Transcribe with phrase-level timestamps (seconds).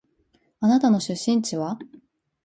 [0.61, 1.77] あなたの出身地は？